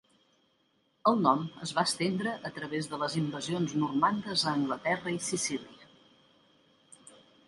[1.09, 5.91] El nom es va estendre a través de les invasions normandes a Anglaterra i Sicília.